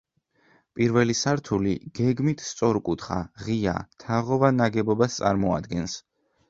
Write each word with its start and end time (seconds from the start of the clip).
პირველი 0.79 1.15
სართული, 1.19 1.75
გეგმით 2.01 2.41
სწორკუთხა, 2.47 3.21
ღია, 3.45 3.77
თაღოვან 4.07 4.61
ნაგებობას 4.65 5.21
წარმოადგენს. 5.23 6.05